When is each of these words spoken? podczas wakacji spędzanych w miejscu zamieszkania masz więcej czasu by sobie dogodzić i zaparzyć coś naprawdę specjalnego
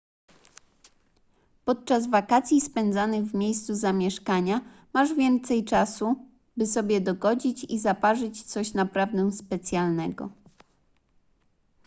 podczas 1.65 2.07
wakacji 2.09 2.61
spędzanych 2.61 3.25
w 3.25 3.35
miejscu 3.35 3.75
zamieszkania 3.75 4.61
masz 4.93 5.13
więcej 5.13 5.65
czasu 5.65 6.15
by 6.57 6.65
sobie 6.67 7.01
dogodzić 7.01 7.63
i 7.63 7.79
zaparzyć 7.79 8.43
coś 8.43 8.73
naprawdę 8.73 9.31
specjalnego 9.31 10.29